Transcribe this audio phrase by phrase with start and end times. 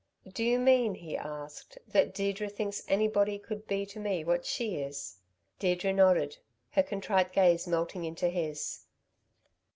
[0.33, 4.77] "Do you mean," he asked, "that Deirdre thinks anybody could be to me what she
[4.77, 5.19] is?"
[5.59, 6.39] Deirdre nodded,
[6.71, 8.85] her contrite gaze melting into his.